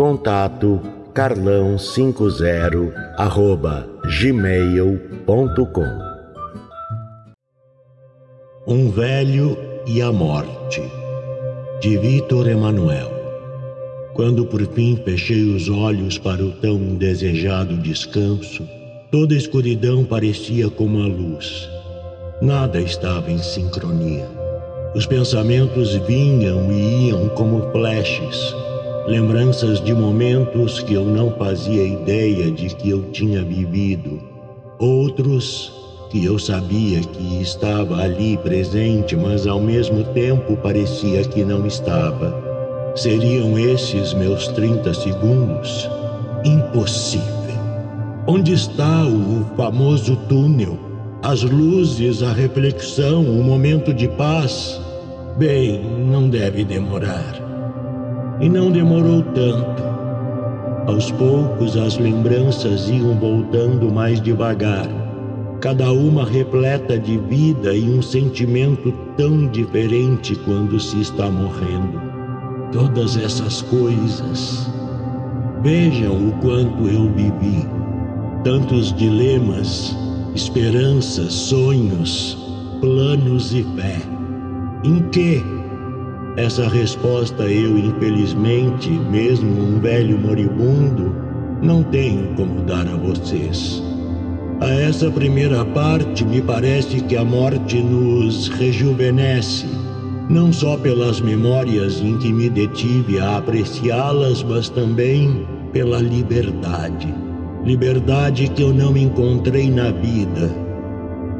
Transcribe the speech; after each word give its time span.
Contato 0.00 0.80
carlão50 1.12 2.90
arroba 3.18 3.86
gmail.com 4.18 5.84
Um 8.66 8.90
velho 8.90 9.58
e 9.86 10.00
a 10.00 10.10
morte 10.10 10.80
de 11.82 11.98
Vitor 11.98 12.48
Emanuel 12.48 13.10
Quando 14.14 14.46
por 14.46 14.66
fim 14.68 14.96
fechei 15.04 15.54
os 15.54 15.68
olhos 15.68 16.16
para 16.16 16.42
o 16.42 16.52
tão 16.52 16.78
desejado 16.96 17.76
descanso, 17.76 18.66
toda 19.12 19.34
a 19.34 19.36
escuridão 19.36 20.02
parecia 20.02 20.70
como 20.70 21.02
a 21.02 21.06
luz. 21.08 21.68
Nada 22.40 22.80
estava 22.80 23.30
em 23.30 23.36
sincronia. 23.36 24.26
Os 24.94 25.04
pensamentos 25.04 25.92
vinham 26.06 26.72
e 26.72 27.10
iam 27.10 27.28
como 27.28 27.70
flashes 27.70 28.54
lembranças 29.06 29.80
de 29.80 29.94
momentos 29.94 30.80
que 30.80 30.94
eu 30.94 31.04
não 31.04 31.30
fazia 31.32 31.82
ideia 31.82 32.50
de 32.50 32.74
que 32.74 32.90
eu 32.90 33.10
tinha 33.10 33.42
vivido, 33.42 34.20
outros 34.78 35.72
que 36.10 36.24
eu 36.24 36.38
sabia 36.38 37.00
que 37.00 37.40
estava 37.40 38.02
ali 38.02 38.36
presente, 38.38 39.16
mas 39.16 39.46
ao 39.46 39.60
mesmo 39.60 40.02
tempo 40.12 40.56
parecia 40.56 41.22
que 41.24 41.44
não 41.44 41.66
estava. 41.66 42.34
Seriam 42.96 43.56
esses 43.58 44.12
meus 44.14 44.48
30 44.48 44.92
segundos? 44.92 45.88
Impossível. 46.44 47.24
Onde 48.26 48.52
está 48.52 49.06
o 49.06 49.44
famoso 49.56 50.16
túnel? 50.28 50.78
As 51.22 51.42
luzes, 51.42 52.22
a 52.22 52.32
reflexão, 52.32 53.22
o 53.22 53.44
momento 53.44 53.94
de 53.94 54.08
paz? 54.08 54.80
Bem, 55.38 55.80
não 56.10 56.28
deve 56.28 56.64
demorar. 56.64 57.49
E 58.40 58.48
não 58.48 58.70
demorou 58.70 59.22
tanto. 59.22 59.82
Aos 60.86 61.10
poucos 61.12 61.76
as 61.76 61.98
lembranças 61.98 62.88
iam 62.88 63.14
voltando 63.14 63.92
mais 63.92 64.20
devagar, 64.20 64.88
cada 65.60 65.92
uma 65.92 66.24
repleta 66.24 66.98
de 66.98 67.18
vida 67.18 67.74
e 67.74 67.84
um 67.84 68.00
sentimento 68.00 68.92
tão 69.16 69.46
diferente 69.46 70.34
quando 70.36 70.80
se 70.80 71.00
está 71.00 71.30
morrendo. 71.30 72.00
Todas 72.72 73.16
essas 73.16 73.60
coisas. 73.62 74.66
Vejam 75.62 76.28
o 76.28 76.32
quanto 76.40 76.88
eu 76.88 77.12
vivi. 77.12 77.68
Tantos 78.42 78.94
dilemas, 78.94 79.94
esperanças, 80.34 81.32
sonhos, 81.34 82.38
planos 82.80 83.52
e 83.52 83.62
fé. 83.76 83.98
Em 84.82 85.00
que 85.10 85.44
essa 86.40 86.66
resposta 86.68 87.42
eu, 87.42 87.76
infelizmente, 87.76 88.88
mesmo 88.88 89.50
um 89.62 89.78
velho 89.78 90.18
moribundo, 90.18 91.14
não 91.62 91.82
tenho 91.82 92.34
como 92.34 92.62
dar 92.62 92.88
a 92.88 92.96
vocês. 92.96 93.82
A 94.60 94.68
essa 94.68 95.10
primeira 95.10 95.64
parte, 95.66 96.24
me 96.24 96.40
parece 96.40 97.02
que 97.02 97.16
a 97.16 97.24
morte 97.24 97.82
nos 97.82 98.48
rejuvenesce, 98.48 99.66
não 100.30 100.50
só 100.50 100.78
pelas 100.78 101.20
memórias 101.20 102.00
em 102.00 102.16
que 102.18 102.32
me 102.32 102.48
detive 102.48 103.20
a 103.20 103.36
apreciá-las, 103.36 104.42
mas 104.42 104.70
também 104.70 105.46
pela 105.72 106.00
liberdade. 106.00 107.12
Liberdade 107.64 108.48
que 108.48 108.62
eu 108.62 108.72
não 108.72 108.96
encontrei 108.96 109.70
na 109.70 109.90
vida, 109.90 110.50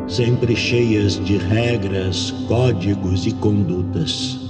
sempre 0.07 0.55
cheias 0.55 1.19
de 1.25 1.39
regras, 1.39 2.33
códigos 2.47 3.27
e 3.27 3.33
condutas 3.33 4.50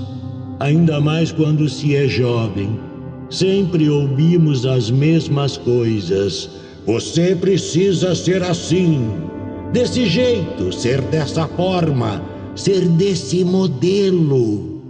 ainda 0.60 1.00
mais 1.00 1.32
quando 1.32 1.68
se 1.68 1.96
é 1.96 2.06
jovem. 2.06 2.78
Sempre 3.30 3.88
ouvimos 3.88 4.66
as 4.66 4.90
mesmas 4.90 5.56
coisas. 5.56 6.50
Você 6.86 7.34
precisa 7.34 8.14
ser 8.14 8.42
assim, 8.42 9.08
desse 9.72 10.06
jeito, 10.06 10.72
ser 10.72 11.00
dessa 11.02 11.46
forma, 11.48 12.22
ser 12.54 12.86
desse 12.88 13.44
modelo. 13.44 14.82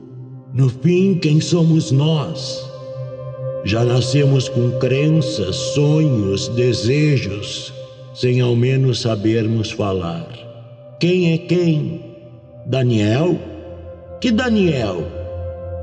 No 0.53 0.69
fim, 0.69 1.15
quem 1.15 1.41
somos 1.41 1.93
nós? 1.93 2.69
Já 3.65 3.85
nascemos 3.85 4.49
com 4.49 4.71
crenças, 4.79 5.55
sonhos, 5.75 6.49
desejos, 6.49 7.73
sem 8.15 8.41
ao 8.41 8.57
menos 8.57 9.01
sabermos 9.01 9.71
falar. 9.71 10.27
Quem 10.99 11.35
é 11.35 11.39
quem? 11.39 12.01
Daniel? 12.67 13.39
Que 14.21 14.31
Daniel? 14.31 15.20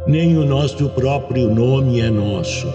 Nem 0.08 0.38
o 0.38 0.46
nosso 0.46 0.88
próprio 0.90 1.54
nome 1.54 2.00
é 2.00 2.10
nosso. 2.10 2.68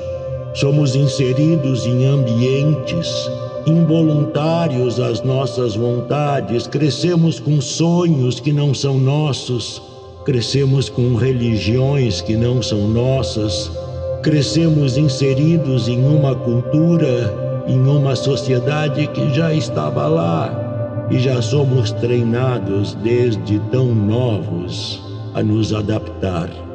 Somos 0.54 0.94
inseridos 0.94 1.86
em 1.86 2.04
ambientes 2.04 3.30
involuntários 3.66 5.00
às 5.00 5.22
nossas 5.22 5.74
vontades, 5.74 6.66
crescemos 6.66 7.40
com 7.40 7.60
sonhos 7.60 8.40
que 8.40 8.52
não 8.52 8.74
são 8.74 8.98
nossos, 8.98 9.80
crescemos 10.24 10.88
com 10.88 11.14
religiões 11.14 12.20
que 12.20 12.36
não 12.36 12.60
são 12.60 12.88
nossas, 12.88 13.70
crescemos 14.22 14.96
inseridos 14.98 15.88
em 15.88 16.04
uma 16.04 16.34
cultura, 16.34 17.64
em 17.66 17.80
uma 17.80 18.16
sociedade 18.16 19.06
que 19.06 19.32
já 19.32 19.54
estava 19.54 20.06
lá 20.06 21.06
e 21.10 21.18
já 21.18 21.40
somos 21.40 21.92
treinados 21.92 22.94
desde 22.96 23.58
tão 23.70 23.94
novos 23.94 25.00
a 25.34 25.42
nos 25.42 25.72
adaptar. 25.72 26.71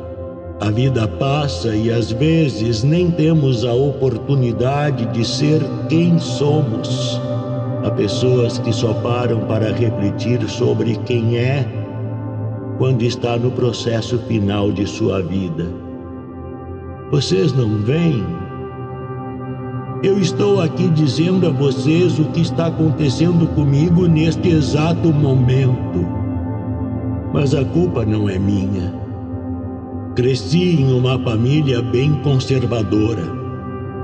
A 0.60 0.72
vida 0.72 1.08
passa 1.08 1.76
e 1.76 1.92
às 1.92 2.12
vezes 2.12 2.84
nem 2.84 3.12
temos 3.12 3.64
a 3.64 3.74
oportunidade 3.74 5.06
de 5.08 5.24
ser 5.24 5.62
quem 5.88 6.18
somos. 6.18 7.22
Há 7.84 7.92
pessoas 7.92 8.58
que 8.58 8.74
só 8.74 8.92
param 8.96 9.42
para 9.42 9.72
refletir 9.72 10.42
sobre 10.50 10.96
quem 11.06 11.38
é 11.38 11.64
quando 12.80 13.04
está 13.04 13.38
no 13.38 13.52
processo 13.52 14.18
final 14.28 14.72
de 14.72 14.88
sua 14.88 15.22
vida. 15.22 15.68
Vocês 17.12 17.54
não 17.54 17.78
veem? 17.84 18.26
Eu 20.04 20.20
estou 20.20 20.60
aqui 20.60 20.90
dizendo 20.90 21.48
a 21.48 21.52
vocês 21.52 22.18
o 22.18 22.26
que 22.26 22.42
está 22.42 22.66
acontecendo 22.66 23.48
comigo 23.54 24.08
neste 24.08 24.50
exato 24.50 25.14
momento. 25.14 26.06
Mas 27.32 27.54
a 27.54 27.64
culpa 27.64 28.04
não 28.04 28.28
é 28.28 28.40
minha. 28.40 29.07
Cresci 30.18 30.82
em 30.82 30.92
uma 30.92 31.20
família 31.20 31.80
bem 31.80 32.12
conservadora. 32.24 33.22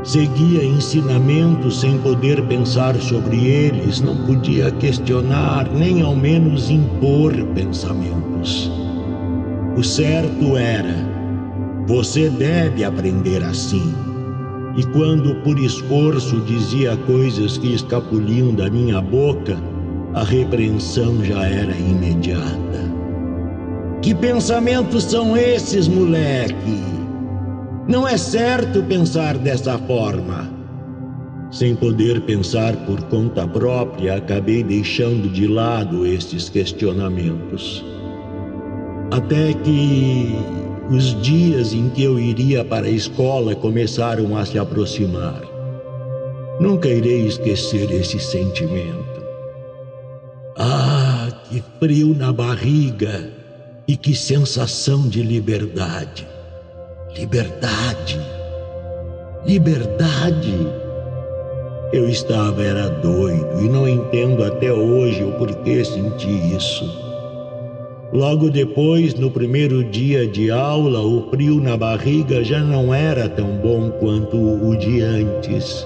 Seguia 0.03 0.63
ensinamentos 0.63 1.79
sem 1.79 1.97
poder 1.97 2.39
pensar 2.43 2.95
sobre 3.01 3.47
eles, 3.47 3.99
não 3.99 4.15
podia 4.27 4.69
questionar, 4.73 5.67
nem 5.73 6.03
ao 6.03 6.15
menos 6.15 6.69
impor 6.69 7.33
pensamentos. 7.55 8.71
O 9.75 9.83
certo 9.83 10.55
era: 10.55 10.93
você 11.87 12.29
deve 12.29 12.83
aprender 12.83 13.43
assim. 13.43 13.95
E 14.77 14.83
quando 14.93 15.33
por 15.41 15.57
esforço 15.57 16.39
dizia 16.41 16.95
coisas 17.07 17.57
que 17.57 17.73
escapuliam 17.73 18.53
da 18.53 18.69
minha 18.69 19.01
boca, 19.01 19.57
a 20.13 20.23
repreensão 20.23 21.25
já 21.25 21.43
era 21.43 21.75
imediata. 21.75 22.92
Que 24.03 24.13
pensamentos 24.13 25.05
são 25.05 25.37
esses, 25.37 25.87
moleque? 25.87 26.83
Não 27.87 28.05
é 28.05 28.17
certo 28.17 28.83
pensar 28.83 29.37
dessa 29.37 29.77
forma. 29.77 30.51
Sem 31.49 31.73
poder 31.73 32.19
pensar 32.23 32.75
por 32.85 33.01
conta 33.03 33.47
própria, 33.47 34.15
acabei 34.15 34.61
deixando 34.61 35.29
de 35.29 35.47
lado 35.47 36.05
estes 36.05 36.49
questionamentos. 36.49 37.81
Até 39.09 39.53
que 39.53 40.35
os 40.91 41.21
dias 41.21 41.73
em 41.73 41.87
que 41.87 42.03
eu 42.03 42.19
iria 42.19 42.65
para 42.65 42.87
a 42.87 42.91
escola 42.91 43.55
começaram 43.55 44.35
a 44.35 44.45
se 44.45 44.59
aproximar. 44.59 45.41
Nunca 46.59 46.89
irei 46.89 47.25
esquecer 47.25 47.89
esse 47.89 48.19
sentimento. 48.19 49.23
Ah, 50.57 51.29
que 51.49 51.63
frio 51.79 52.13
na 52.13 52.33
barriga 52.33 53.42
e 53.87 53.95
que 53.97 54.15
sensação 54.15 55.07
de 55.07 55.21
liberdade. 55.21 56.27
Liberdade. 57.15 58.19
Liberdade. 59.45 60.55
Eu 61.91 62.09
estava 62.09 62.63
era 62.63 62.89
doido 62.89 63.61
e 63.61 63.69
não 63.69 63.87
entendo 63.87 64.43
até 64.43 64.71
hoje 64.71 65.23
o 65.23 65.33
porquê 65.33 65.83
senti 65.83 66.55
isso. 66.55 66.85
Logo 68.13 68.49
depois, 68.49 69.15
no 69.15 69.29
primeiro 69.29 69.83
dia 69.83 70.27
de 70.27 70.49
aula, 70.49 71.01
o 71.01 71.29
frio 71.29 71.59
na 71.59 71.75
barriga 71.75 72.43
já 72.43 72.59
não 72.59 72.93
era 72.93 73.27
tão 73.27 73.57
bom 73.57 73.89
quanto 73.99 74.37
o 74.37 74.75
de 74.77 75.01
antes. 75.01 75.85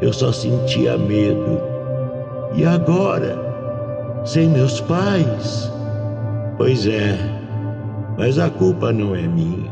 Eu 0.00 0.12
só 0.12 0.32
sentia 0.32 0.98
medo. 0.98 1.60
E 2.54 2.64
agora? 2.64 3.38
Sem 4.24 4.48
meus 4.48 4.80
pais? 4.80 5.75
Pois 6.56 6.86
é, 6.86 7.18
mas 8.16 8.38
a 8.38 8.48
culpa 8.48 8.90
não 8.90 9.14
é 9.14 9.22
minha. 9.22 9.70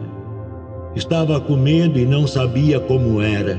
Estava 0.94 1.40
com 1.40 1.56
medo 1.56 1.98
e 1.98 2.04
não 2.04 2.26
sabia 2.26 2.78
como 2.78 3.22
era. 3.22 3.58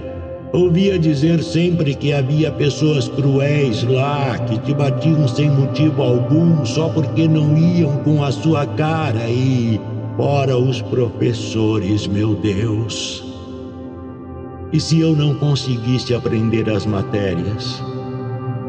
Ouvia 0.53 0.97
dizer 0.97 1.43
sempre 1.43 1.95
que 1.95 2.13
havia 2.13 2.51
pessoas 2.51 3.09
cruéis 3.09 3.83
lá 3.83 4.37
que 4.37 4.57
te 4.59 4.73
batiam 4.73 5.27
sem 5.27 5.49
motivo 5.49 6.01
algum 6.01 6.63
só 6.63 6.87
porque 6.89 7.27
não 7.27 7.57
iam 7.57 7.97
com 8.03 8.23
a 8.23 8.31
sua 8.31 8.65
cara 8.65 9.27
e. 9.27 9.81
Ora, 10.17 10.57
os 10.57 10.81
professores, 10.81 12.07
meu 12.07 12.35
Deus! 12.35 13.21
E 14.71 14.79
se 14.79 15.01
eu 15.01 15.13
não 15.13 15.35
conseguisse 15.35 16.13
aprender 16.13 16.69
as 16.69 16.85
matérias? 16.85 17.83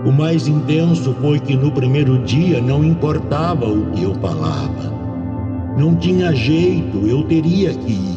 O 0.07 0.13
mais 0.13 0.49
intenso 0.49 1.15
foi 1.21 1.39
que 1.39 1.55
no 1.57 1.71
primeiro 1.71 2.19
dia 2.21 2.61
não 2.61 2.83
importava 2.83 3.67
o 3.67 3.91
que 3.91 4.05
eu 4.05 4.15
falava. 4.15 4.95
Não 5.77 5.95
tinha 5.97 6.33
jeito, 6.35 7.07
eu 7.07 7.23
teria 7.25 7.75
que 7.75 7.93
ir 7.93 8.17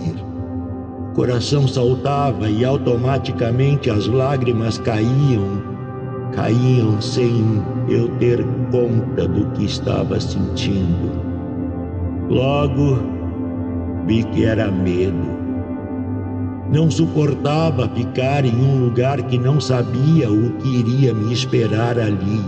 coração 1.19 1.68
saltava 1.68 2.50
e 2.50 2.63
automaticamente 2.63 3.89
as 3.89 4.07
lágrimas 4.07 4.77
caíam, 4.77 5.62
caíam 6.31 7.01
sem 7.01 7.62
eu 7.89 8.07
ter 8.19 8.41
conta 8.71 9.27
do 9.27 9.51
que 9.51 9.65
estava 9.65 10.18
sentindo. 10.18 11.12
Logo 12.30 13.00
vi 14.06 14.24
que 14.24 14.45
era 14.45 14.71
medo. 14.71 15.49
Não 16.71 16.92
suportava 16.92 17.89
ficar 17.89 18.45
em 18.45 18.56
um 18.56 18.86
lugar 18.86 19.24
que 19.24 19.39
não 19.39 19.60
sabia 19.60 20.31
o 20.31 20.51
que 20.57 20.68
iria 20.68 21.13
me 21.16 21.33
esperar 21.33 21.98
ali. 21.98 22.44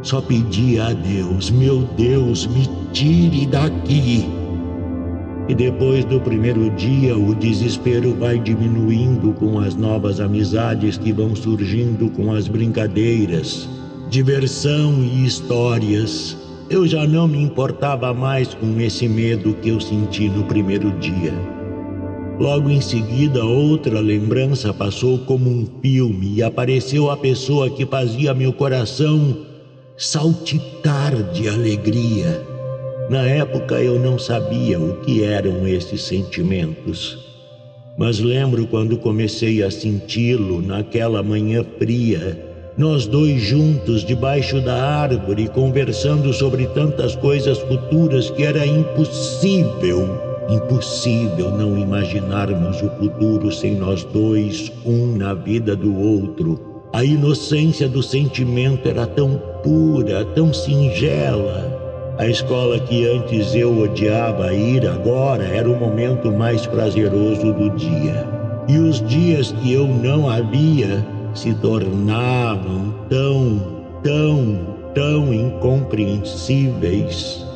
Só 0.00 0.22
pedia 0.22 0.86
a 0.86 0.92
Deus: 0.94 1.50
Meu 1.50 1.80
Deus, 1.94 2.46
me 2.46 2.66
tire 2.92 3.46
daqui. 3.46 4.26
E 5.46 5.54
depois 5.54 6.06
do 6.06 6.20
primeiro 6.20 6.70
dia, 6.70 7.16
o 7.16 7.34
desespero 7.34 8.14
vai 8.14 8.38
diminuindo 8.38 9.34
com 9.34 9.58
as 9.58 9.74
novas 9.74 10.20
amizades 10.20 10.96
que 10.96 11.12
vão 11.12 11.36
surgindo 11.36 12.08
com 12.10 12.32
as 12.32 12.48
brincadeiras, 12.48 13.68
diversão 14.08 15.02
e 15.02 15.26
histórias. 15.26 16.34
Eu 16.70 16.86
já 16.86 17.06
não 17.06 17.28
me 17.28 17.42
importava 17.42 18.12
mais 18.14 18.54
com 18.54 18.80
esse 18.80 19.06
medo 19.06 19.54
que 19.54 19.68
eu 19.68 19.80
senti 19.80 20.28
no 20.28 20.44
primeiro 20.44 20.90
dia. 20.98 21.57
Logo 22.38 22.70
em 22.70 22.80
seguida, 22.80 23.44
outra 23.44 23.98
lembrança 23.98 24.72
passou 24.72 25.18
como 25.18 25.50
um 25.50 25.66
filme 25.82 26.36
e 26.36 26.42
apareceu 26.42 27.10
a 27.10 27.16
pessoa 27.16 27.68
que 27.68 27.84
fazia 27.84 28.32
meu 28.32 28.52
coração 28.52 29.36
saltitar 29.96 31.20
de 31.32 31.48
alegria. 31.48 32.40
Na 33.10 33.26
época 33.26 33.82
eu 33.82 33.98
não 33.98 34.16
sabia 34.16 34.78
o 34.78 35.00
que 35.00 35.24
eram 35.24 35.66
esses 35.66 36.02
sentimentos, 36.02 37.18
mas 37.98 38.20
lembro 38.20 38.68
quando 38.68 38.96
comecei 38.96 39.60
a 39.64 39.70
senti-lo 39.70 40.62
naquela 40.62 41.20
manhã 41.24 41.64
fria, 41.76 42.38
nós 42.76 43.04
dois 43.04 43.42
juntos 43.42 44.04
debaixo 44.04 44.60
da 44.60 44.80
árvore, 44.80 45.48
conversando 45.48 46.32
sobre 46.32 46.66
tantas 46.68 47.16
coisas 47.16 47.58
futuras 47.58 48.30
que 48.30 48.44
era 48.44 48.64
impossível, 48.64 50.27
impossível 50.48 51.50
não 51.50 51.76
imaginarmos 51.76 52.82
o 52.82 52.90
futuro 52.90 53.52
sem 53.52 53.76
nós 53.76 54.04
dois, 54.04 54.72
um 54.84 55.16
na 55.16 55.34
vida 55.34 55.76
do 55.76 55.98
outro. 55.98 56.82
A 56.92 57.04
inocência 57.04 57.88
do 57.88 58.02
sentimento 58.02 58.88
era 58.88 59.06
tão 59.06 59.40
pura, 59.62 60.24
tão 60.24 60.52
singela 60.52 61.78
a 62.18 62.26
escola 62.26 62.78
que 62.80 63.06
antes 63.06 63.54
eu 63.54 63.78
odiava 63.78 64.52
ir 64.52 64.84
agora 64.88 65.44
era 65.44 65.70
o 65.70 65.78
momento 65.78 66.32
mais 66.32 66.66
prazeroso 66.66 67.52
do 67.52 67.70
dia. 67.76 68.26
E 68.66 68.76
os 68.76 69.00
dias 69.06 69.52
que 69.52 69.72
eu 69.72 69.86
não 69.86 70.28
havia 70.28 71.06
se 71.32 71.54
tornavam 71.54 72.92
tão, 73.08 73.62
tão, 74.02 74.58
tão 74.92 75.32
incompreensíveis. 75.32 77.46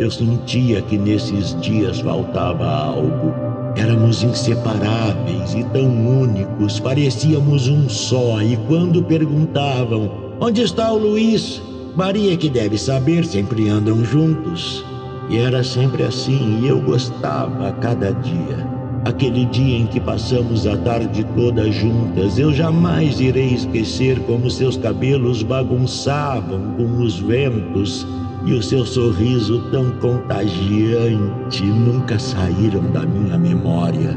Eu 0.00 0.10
sentia 0.10 0.80
que 0.80 0.96
nesses 0.96 1.54
dias 1.60 2.00
faltava 2.00 2.64
algo. 2.66 3.34
Éramos 3.76 4.22
inseparáveis 4.22 5.52
e 5.52 5.62
tão 5.64 6.22
únicos, 6.22 6.80
parecíamos 6.80 7.68
um 7.68 7.86
só. 7.86 8.40
E 8.40 8.56
quando 8.66 9.02
perguntavam: 9.02 10.10
Onde 10.40 10.62
está 10.62 10.90
o 10.90 10.96
Luiz? 10.96 11.60
Maria, 11.94 12.34
que 12.34 12.48
deve 12.48 12.78
saber, 12.78 13.26
sempre 13.26 13.68
andam 13.68 14.02
juntos. 14.02 14.82
E 15.28 15.36
era 15.36 15.62
sempre 15.62 16.02
assim, 16.02 16.60
e 16.62 16.68
eu 16.68 16.80
gostava 16.80 17.70
cada 17.72 18.12
dia. 18.12 18.66
Aquele 19.04 19.44
dia 19.44 19.80
em 19.80 19.86
que 19.86 20.00
passamos 20.00 20.66
a 20.66 20.78
tarde 20.78 21.26
toda 21.36 21.70
juntas, 21.70 22.38
eu 22.38 22.54
jamais 22.54 23.20
irei 23.20 23.52
esquecer 23.52 24.18
como 24.20 24.50
seus 24.50 24.78
cabelos 24.78 25.42
bagunçavam 25.42 26.74
com 26.78 27.02
os 27.02 27.18
ventos 27.18 28.06
e 28.44 28.54
o 28.54 28.62
seu 28.62 28.84
sorriso 28.84 29.60
tão 29.70 29.90
contagiante 29.92 31.64
nunca 31.64 32.18
saíram 32.18 32.82
da 32.92 33.04
minha 33.04 33.38
memória. 33.38 34.16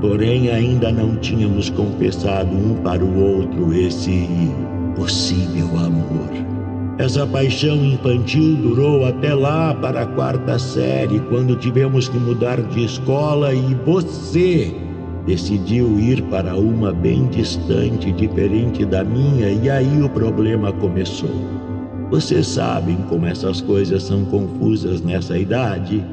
Porém, 0.00 0.50
ainda 0.50 0.92
não 0.92 1.16
tínhamos 1.16 1.70
confessado 1.70 2.54
um 2.54 2.74
para 2.82 3.04
o 3.04 3.38
outro 3.38 3.72
esse 3.72 4.28
possível 4.94 5.66
amor. 5.78 6.54
Essa 6.96 7.26
paixão 7.26 7.84
infantil 7.84 8.54
durou 8.56 9.04
até 9.04 9.34
lá 9.34 9.74
para 9.74 10.02
a 10.02 10.06
quarta 10.06 10.58
série, 10.58 11.18
quando 11.28 11.56
tivemos 11.56 12.08
que 12.08 12.18
mudar 12.18 12.62
de 12.62 12.84
escola 12.84 13.52
e 13.52 13.74
você 13.84 14.72
decidiu 15.26 15.98
ir 15.98 16.22
para 16.24 16.54
uma 16.54 16.92
bem 16.92 17.26
distante, 17.28 18.12
diferente 18.12 18.84
da 18.84 19.02
minha, 19.02 19.48
e 19.48 19.68
aí 19.68 20.02
o 20.02 20.08
problema 20.08 20.72
começou. 20.72 21.34
Vocês 22.10 22.46
sabem 22.46 22.96
como 23.08 23.26
essas 23.26 23.60
coisas 23.60 24.02
são 24.02 24.24
confusas 24.26 25.00
nessa 25.00 25.38
idade. 25.38 26.04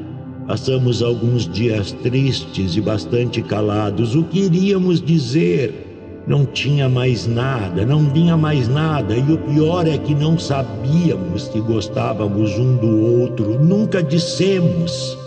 Passamos 0.46 1.02
alguns 1.02 1.46
dias 1.46 1.92
tristes 1.92 2.76
e 2.76 2.80
bastante 2.80 3.42
calados. 3.42 4.16
O 4.16 4.24
que 4.24 4.40
iríamos 4.40 5.00
dizer? 5.00 6.22
Não 6.26 6.46
tinha 6.46 6.88
mais 6.88 7.26
nada, 7.26 7.84
não 7.84 8.08
vinha 8.10 8.36
mais 8.36 8.68
nada, 8.68 9.16
e 9.16 9.32
o 9.32 9.38
pior 9.38 9.86
é 9.88 9.98
que 9.98 10.14
não 10.14 10.38
sabíamos 10.38 11.48
que 11.48 11.60
gostávamos 11.60 12.56
um 12.58 12.76
do 12.76 13.20
outro, 13.20 13.58
nunca 13.62 14.00
dissemos. 14.02 15.18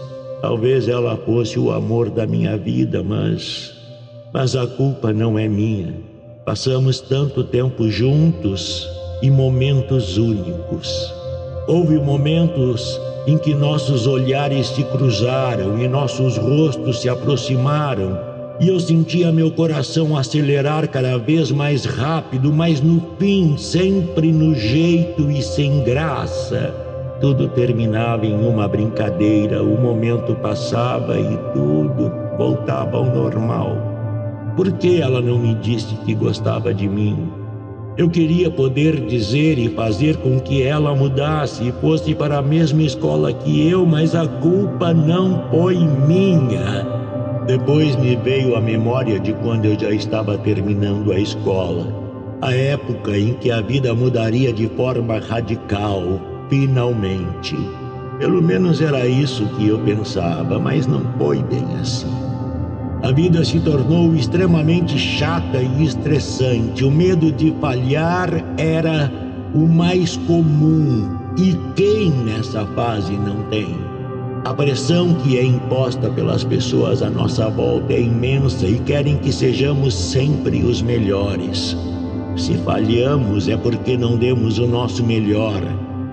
Talvez 0.42 0.88
ela 0.88 1.18
fosse 1.18 1.60
o 1.60 1.72
amor 1.72 2.10
da 2.10 2.26
minha 2.26 2.58
vida, 2.58 3.04
mas. 3.04 3.74
Mas 4.34 4.56
a 4.56 4.66
culpa 4.66 5.12
não 5.12 5.38
é 5.38 5.48
minha. 5.48 5.96
Passamos 6.46 7.00
tanto 7.02 7.44
tempo 7.44 7.90
juntos 7.90 8.88
e 9.26 9.32
momentos 9.32 10.18
únicos. 10.18 11.12
Houve 11.68 11.98
momentos 11.98 13.02
em 13.26 13.40
que 13.40 13.56
nossos 13.56 14.06
olhares 14.06 14.68
se 14.68 14.84
cruzaram 14.84 15.80
e 15.80 15.88
nossos 15.88 16.38
rostos 16.38 17.02
se 17.02 17.10
aproximaram 17.10 18.36
e 18.60 18.70
eu 18.70 18.80
sentia 18.80 19.32
meu 19.32 19.52
coração 19.52 20.16
acelerar 20.16 20.88
cada 20.88 21.18
vez 21.18 21.52
mais 21.52 21.86
rápido, 21.86 22.54
mas 22.54 22.80
no 22.80 23.02
fim, 23.20 23.58
sempre 23.58 24.32
no 24.32 24.54
jeito 24.54 25.30
e 25.30 25.42
sem 25.42 25.84
graça. 25.84 26.74
Tudo 27.20 27.50
terminava 27.50 28.26
em 28.26 28.48
uma 28.48 28.68
brincadeira, 28.68 29.62
o 29.62 29.82
momento 29.82 30.36
passava 30.36 31.20
e 31.20 31.38
tudo 31.54 32.12
voltava 32.38 32.98
ao 32.98 33.06
normal. 33.06 33.76
Por 34.56 34.72
que 34.74 35.02
ela 35.02 35.20
não 35.20 35.40
me 35.40 35.56
disse 35.56 35.96
que 36.06 36.14
gostava 36.14 36.74
de 36.74 36.88
mim? 36.88 37.45
Eu 37.98 38.10
queria 38.10 38.52
poder 38.52 39.06
dizer 39.06 39.58
e 39.58 39.70
fazer 39.70 40.18
com 40.18 40.38
que 40.38 40.62
ela 40.62 40.94
mudasse 40.94 41.70
e 41.70 41.72
fosse 41.80 42.14
para 42.14 42.40
a 42.40 42.42
mesma 42.42 42.82
escola 42.82 43.32
que 43.32 43.70
eu, 43.70 43.86
mas 43.86 44.14
a 44.14 44.28
culpa 44.28 44.94
não 44.94 45.50
foi 45.50 45.78
minha. 45.78 46.86
Depois 47.48 47.96
me 47.96 48.18
veio 48.18 48.58
a 48.58 48.60
memória 48.60 49.18
de 49.18 49.32
quando 49.36 49.64
eu 49.64 49.80
já 49.80 49.92
estava 49.92 50.38
terminando 50.38 51.14
a 51.14 51.20
escola, 51.20 51.88
a 52.42 52.54
época 52.54 53.18
em 53.18 53.34
que 53.36 53.50
a 53.50 53.62
vida 53.62 53.94
mudaria 53.94 54.52
de 54.52 54.68
forma 54.68 55.20
radical, 55.20 56.20
finalmente. 56.50 57.56
Pelo 58.20 58.42
menos 58.42 58.82
era 58.82 59.08
isso 59.08 59.46
que 59.56 59.70
eu 59.70 59.80
pensava, 59.80 60.60
mas 60.60 60.86
não 60.86 61.02
foi 61.18 61.42
bem 61.44 61.64
assim. 61.80 62.35
A 63.04 63.12
vida 63.12 63.44
se 63.44 63.60
tornou 63.60 64.16
extremamente 64.16 64.98
chata 64.98 65.62
e 65.62 65.84
estressante. 65.84 66.84
O 66.84 66.90
medo 66.90 67.32
de 67.32 67.54
falhar 67.62 68.30
era 68.58 69.12
o 69.54 69.68
mais 69.68 70.18
comum. 70.18 71.18
E 71.38 71.56
quem 71.76 72.10
nessa 72.10 72.66
fase 72.68 73.14
não 73.14 73.44
tem? 73.50 73.76
A 74.46 74.54
pressão 74.54 75.14
que 75.16 75.38
é 75.38 75.44
imposta 75.44 76.10
pelas 76.10 76.44
pessoas 76.44 77.02
à 77.02 77.10
nossa 77.10 77.50
volta 77.50 77.94
é 77.94 78.02
imensa 78.02 78.66
e 78.68 78.80
querem 78.80 79.18
que 79.18 79.32
sejamos 79.32 79.94
sempre 79.94 80.64
os 80.64 80.82
melhores. 80.82 81.76
Se 82.38 82.54
falhamos 82.60 83.48
é 83.48 83.58
porque 83.58 83.98
não 83.98 84.18
demos 84.18 84.58
o 84.60 84.68
nosso 84.68 85.04
melhor, 85.04 85.62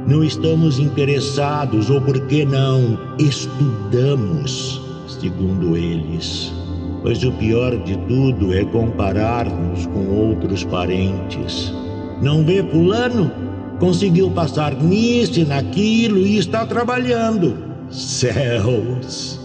não 0.06 0.24
estamos 0.24 0.78
interessados 0.78 1.90
ou 1.90 2.00
porque 2.00 2.44
não 2.44 2.98
estudamos, 3.18 4.80
segundo 5.20 5.76
eles 5.76 6.61
pois 7.02 7.22
o 7.24 7.32
pior 7.32 7.76
de 7.78 7.96
tudo 8.08 8.54
é 8.54 8.64
comparar-nos 8.64 9.86
com 9.86 10.06
outros 10.08 10.64
parentes. 10.64 11.72
Não 12.22 12.44
vê 12.44 12.62
Fulano? 12.62 13.30
Conseguiu 13.78 14.30
passar 14.30 14.74
nisso 14.74 15.40
e 15.40 15.44
naquilo 15.44 16.18
e 16.18 16.38
está 16.38 16.64
trabalhando. 16.64 17.56
Céus! 17.90 19.40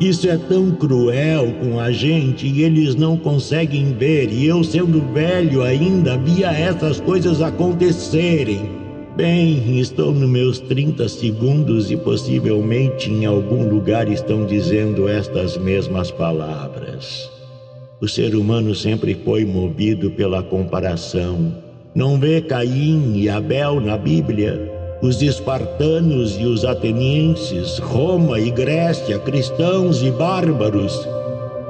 Isso 0.00 0.28
é 0.28 0.36
tão 0.36 0.72
cruel 0.72 1.54
com 1.60 1.78
a 1.78 1.92
gente 1.92 2.48
e 2.48 2.62
eles 2.62 2.96
não 2.96 3.16
conseguem 3.16 3.94
ver, 3.94 4.28
e 4.32 4.44
eu, 4.46 4.64
sendo 4.64 5.00
velho 5.12 5.62
ainda, 5.62 6.18
via 6.18 6.50
essas 6.50 6.98
coisas 6.98 7.40
acontecerem. 7.40 8.68
Bem, 9.16 9.78
estou 9.78 10.12
nos 10.12 10.28
meus 10.28 10.58
30 10.58 11.08
segundos 11.08 11.88
e 11.92 11.96
possivelmente 11.96 13.08
em 13.08 13.24
algum 13.24 13.68
lugar 13.68 14.08
estão 14.08 14.44
dizendo 14.44 15.08
estas 15.08 15.56
mesmas 15.56 16.10
palavras. 16.10 16.83
O 18.00 18.08
ser 18.08 18.34
humano 18.34 18.74
sempre 18.74 19.14
foi 19.24 19.44
movido 19.44 20.10
pela 20.10 20.42
comparação. 20.42 21.54
Não 21.94 22.18
vê 22.18 22.40
Caim 22.40 23.14
e 23.16 23.28
Abel 23.28 23.80
na 23.80 23.96
Bíblia? 23.96 24.72
Os 25.00 25.22
espartanos 25.22 26.36
e 26.38 26.44
os 26.44 26.64
atenienses, 26.64 27.78
Roma 27.78 28.40
e 28.40 28.50
Grécia, 28.50 29.18
cristãos 29.18 30.02
e 30.02 30.10
bárbaros, 30.10 31.06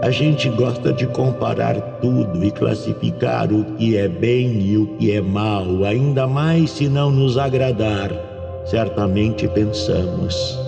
a 0.04 0.10
gente 0.10 0.50
gosta 0.50 0.92
de 0.92 1.06
comparar 1.06 1.80
tudo 2.02 2.44
e 2.44 2.50
classificar 2.50 3.50
o 3.50 3.64
que 3.76 3.96
é 3.96 4.06
bem 4.06 4.60
e 4.60 4.76
o 4.76 4.86
que 4.98 5.12
é 5.12 5.20
mal, 5.22 5.82
ainda 5.82 6.26
mais 6.26 6.72
se 6.72 6.90
não 6.90 7.10
nos 7.10 7.38
agradar. 7.38 8.10
Certamente 8.66 9.48
pensamos: 9.48 10.58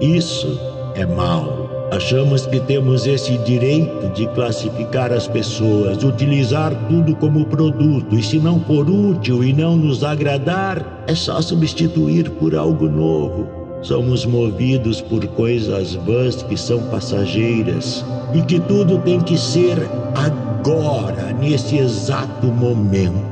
isso 0.00 0.58
é 0.94 1.04
mal. 1.04 1.59
Achamos 1.90 2.46
que 2.46 2.60
temos 2.60 3.04
esse 3.04 3.36
direito 3.38 4.10
de 4.14 4.24
classificar 4.28 5.12
as 5.12 5.26
pessoas, 5.26 6.04
utilizar 6.04 6.72
tudo 6.88 7.16
como 7.16 7.44
produto, 7.46 8.16
e 8.16 8.22
se 8.22 8.38
não 8.38 8.60
for 8.60 8.88
útil 8.88 9.42
e 9.42 9.52
não 9.52 9.76
nos 9.76 10.04
agradar, 10.04 11.04
é 11.08 11.14
só 11.16 11.42
substituir 11.42 12.30
por 12.30 12.54
algo 12.54 12.88
novo. 12.88 13.48
Somos 13.82 14.24
movidos 14.24 15.00
por 15.00 15.26
coisas 15.28 15.94
vãs 15.94 16.42
que 16.44 16.56
são 16.56 16.80
passageiras 16.90 18.04
e 18.34 18.42
que 18.42 18.60
tudo 18.60 18.98
tem 18.98 19.18
que 19.20 19.36
ser 19.36 19.76
agora, 20.14 21.32
nesse 21.40 21.78
exato 21.78 22.46
momento. 22.46 23.30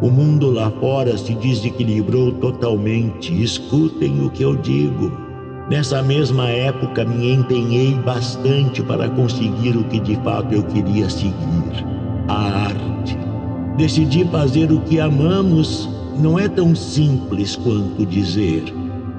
O 0.00 0.10
mundo 0.10 0.50
lá 0.50 0.70
fora 0.70 1.16
se 1.18 1.34
desequilibrou 1.34 2.30
totalmente. 2.32 3.42
Escutem 3.42 4.24
o 4.24 4.30
que 4.30 4.42
eu 4.42 4.54
digo. 4.54 5.23
Nessa 5.68 6.02
mesma 6.02 6.50
época 6.50 7.06
me 7.06 7.32
empenhei 7.32 7.94
bastante 7.94 8.82
para 8.82 9.08
conseguir 9.08 9.76
o 9.76 9.84
que 9.84 9.98
de 9.98 10.14
fato 10.16 10.52
eu 10.52 10.62
queria 10.64 11.08
seguir: 11.08 11.86
a 12.28 12.66
arte. 12.66 13.18
Decidi 13.76 14.24
fazer 14.26 14.70
o 14.70 14.80
que 14.82 15.00
amamos 15.00 15.88
não 16.18 16.38
é 16.38 16.48
tão 16.48 16.74
simples 16.74 17.56
quanto 17.56 18.04
dizer. 18.04 18.62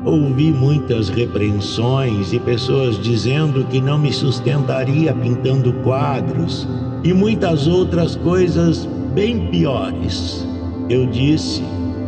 Ouvi 0.06 0.52
muitas 0.52 1.10
repreensões 1.10 2.32
e 2.32 2.40
pessoas 2.40 3.02
dizendo 3.02 3.66
que 3.66 3.82
não 3.82 3.98
me 3.98 4.14
sustentaria 4.14 5.14
pintando 5.16 5.74
quadros 5.82 6.68
e 7.04 7.12
muitas 7.12 7.66
outras 7.66 8.16
coisas 8.16 8.88
bem 9.16 9.48
piores. 9.48 10.48
Eu 10.90 11.08
disse: 11.08 11.64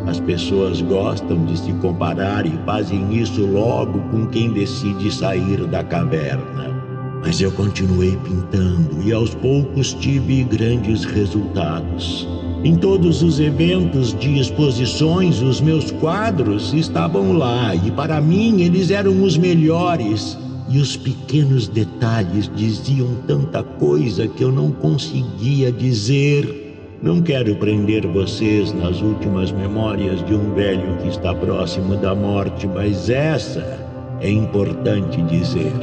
as 0.07 0.19
pessoas 0.21 0.81
gostam 0.81 1.45
de 1.45 1.59
se 1.59 1.73
comparar 1.73 2.45
e 2.45 2.57
fazem 2.65 3.13
isso 3.13 3.45
logo 3.45 3.99
com 4.09 4.25
quem 4.27 4.51
decide 4.53 5.13
sair 5.13 5.65
da 5.67 5.83
caverna. 5.83 6.75
Mas 7.21 7.41
eu 7.41 7.51
continuei 7.51 8.17
pintando 8.23 9.03
e 9.03 9.11
aos 9.11 9.35
poucos 9.35 9.93
tive 9.93 10.45
grandes 10.45 11.03
resultados. 11.03 12.27
Em 12.63 12.77
todos 12.77 13.21
os 13.21 13.39
eventos 13.39 14.17
de 14.17 14.39
exposições, 14.39 15.41
os 15.41 15.59
meus 15.59 15.91
quadros 15.91 16.73
estavam 16.73 17.33
lá 17.33 17.75
e 17.75 17.91
para 17.91 18.21
mim 18.21 18.61
eles 18.61 18.89
eram 18.89 19.21
os 19.21 19.37
melhores. 19.37 20.37
E 20.69 20.79
os 20.79 20.97
pequenos 20.97 21.67
detalhes 21.67 22.51
diziam 22.55 23.09
tanta 23.25 23.63
coisa 23.63 24.27
que 24.27 24.43
eu 24.43 24.51
não 24.51 24.71
conseguia 24.71 25.71
dizer. 25.71 26.66
Não 27.01 27.21
quero 27.21 27.55
prender 27.57 28.07
vocês 28.07 28.73
nas 28.73 29.01
últimas 29.01 29.51
memórias 29.51 30.25
de 30.25 30.33
um 30.33 30.55
velho 30.55 30.97
que 30.97 31.09
está 31.09 31.31
próximo 31.31 31.95
da 31.95 32.15
morte, 32.15 32.65
mas 32.65 33.07
essa 33.07 33.85
é 34.19 34.31
importante 34.31 35.21
dizer. 35.23 35.73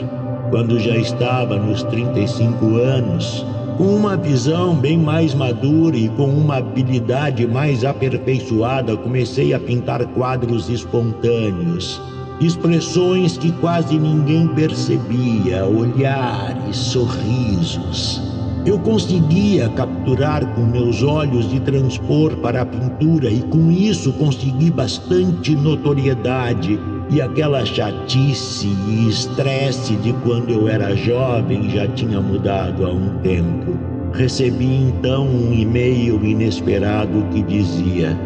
Quando 0.51 0.77
já 0.81 0.97
estava 0.97 1.57
nos 1.57 1.85
35 1.85 2.67
anos, 2.79 3.47
com 3.79 3.95
uma 3.95 4.17
visão 4.17 4.75
bem 4.75 4.99
mais 4.99 5.35
madura 5.35 5.97
e 5.97 6.09
com 6.09 6.27
uma 6.27 6.57
habilidade 6.57 7.47
mais 7.47 7.85
aperfeiçoada, 7.85 8.97
comecei 8.97 9.55
a 9.55 9.61
pintar 9.61 10.05
quadros 10.15 10.69
espontâneos, 10.69 12.03
expressões 12.41 13.39
que 13.39 13.53
quase 13.53 13.97
ninguém 14.01 14.49
percebia, 14.49 15.65
olhares, 15.65 16.77
sorrisos. 16.77 18.34
Eu 18.67 18.79
conseguia 18.79 19.69
capturar 19.71 20.47
com 20.55 20.63
meus 20.63 21.03
olhos 21.03 21.53
e 21.53 21.61
transpor 21.61 22.35
para 22.39 22.63
a 22.63 22.67
pintura, 22.67 23.29
e 23.29 23.43
com 23.43 23.71
isso 23.71 24.11
consegui 24.15 24.71
bastante 24.71 25.55
notoriedade 25.55 26.81
e 27.11 27.21
aquela 27.21 27.65
chatice 27.65 28.69
e 28.89 29.09
estresse 29.09 29.97
de 29.97 30.15
quando 30.15 30.51
eu 30.51 30.67
era 30.67 30.97
jovem 30.97 31.69
já 31.69 31.87
tinha 31.89 32.21
mudado 32.21 32.87
há 32.87 32.91
um 32.91 33.19
tempo. 33.19 33.79
Recebi 34.15 34.65
então 34.65 35.27
um 35.27 35.53
e-mail 35.53 36.25
inesperado 36.25 37.23
que 37.33 37.43
dizia: 37.43 38.19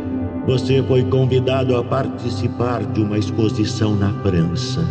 Você 0.46 0.82
foi 0.84 1.02
convidado 1.04 1.76
a 1.76 1.82
participar 1.82 2.84
de 2.84 3.00
uma 3.00 3.18
exposição 3.18 3.96
na 3.96 4.12
França. 4.22 4.86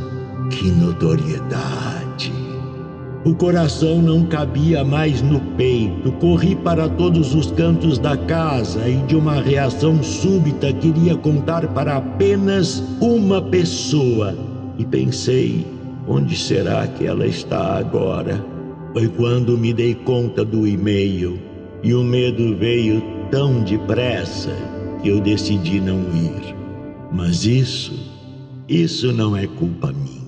Que 0.49 0.69
notoriedade! 0.71 1.96
O 3.27 3.35
coração 3.35 4.01
não 4.01 4.23
cabia 4.23 4.85
mais 4.85 5.21
no 5.21 5.41
peito. 5.57 6.13
Corri 6.13 6.55
para 6.55 6.87
todos 6.87 7.35
os 7.35 7.51
cantos 7.51 7.99
da 7.99 8.15
casa 8.15 8.87
e, 8.87 8.95
de 9.05 9.17
uma 9.17 9.41
reação 9.41 10.01
súbita, 10.01 10.71
queria 10.71 11.13
contar 11.13 11.67
para 11.73 11.97
apenas 11.97 12.81
uma 13.01 13.41
pessoa. 13.41 14.33
E 14.77 14.85
pensei: 14.85 15.67
onde 16.07 16.37
será 16.37 16.87
que 16.87 17.05
ela 17.05 17.27
está 17.27 17.77
agora? 17.77 18.41
Foi 18.93 19.09
quando 19.09 19.57
me 19.57 19.73
dei 19.73 19.93
conta 19.93 20.45
do 20.45 20.65
e-mail 20.65 21.37
e 21.83 21.93
o 21.93 22.05
medo 22.05 22.55
veio 22.55 23.03
tão 23.29 23.61
depressa 23.61 24.55
que 25.03 25.09
eu 25.09 25.19
decidi 25.19 25.81
não 25.81 25.99
ir. 26.15 26.55
Mas 27.11 27.43
isso, 27.43 27.93
isso 28.69 29.11
não 29.11 29.35
é 29.35 29.45
culpa 29.47 29.91
minha. 29.91 30.26